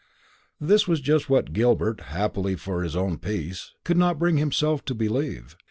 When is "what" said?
1.29-1.53